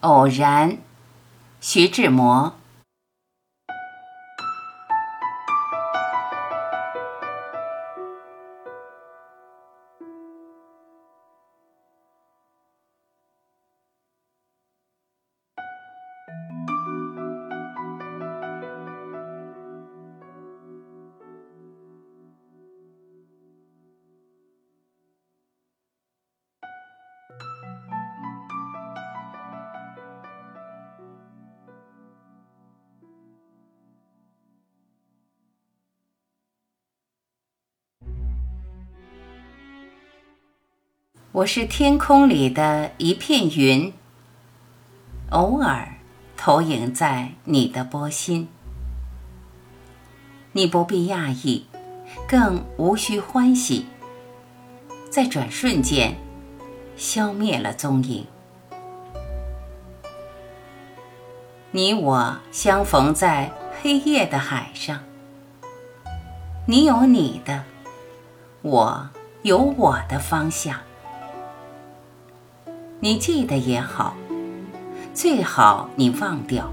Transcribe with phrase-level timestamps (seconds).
[0.00, 0.78] 偶然，
[1.60, 2.57] 徐志摩。
[41.30, 43.92] 我是天空里的一片云，
[45.28, 45.96] 偶尔
[46.38, 48.48] 投影在你的波心。
[50.52, 51.66] 你不必讶异，
[52.26, 53.86] 更无需欢喜，
[55.10, 56.16] 在转瞬间
[56.96, 58.26] 消灭了踪影。
[61.72, 63.52] 你我相逢在
[63.82, 65.00] 黑夜的海上，
[66.64, 67.64] 你有你的，
[68.62, 69.10] 我
[69.42, 70.80] 有我的方向。
[73.00, 74.16] 你记得也好，
[75.14, 76.68] 最好你忘掉，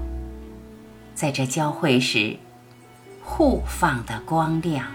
[1.14, 2.36] 在这交汇时
[3.22, 4.88] 互放的光亮。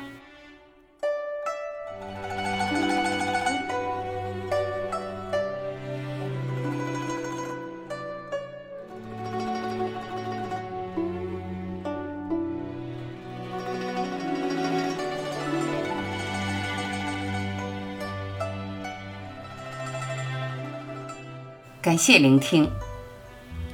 [21.81, 22.69] 感谢聆听，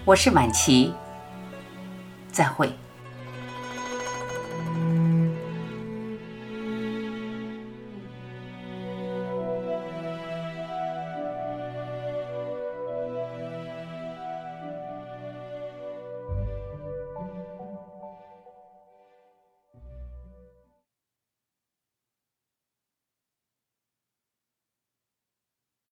[0.05, 0.94] 我是晚琪，
[2.31, 2.72] 再会。